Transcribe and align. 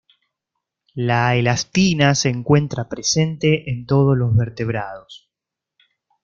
La 0.95 1.35
elastina 1.35 2.15
se 2.15 2.29
encuentra 2.29 2.89
presente 2.89 3.69
en 3.69 3.85
todos 3.85 4.17
los 4.17 4.35
vertebrados. 4.35 5.29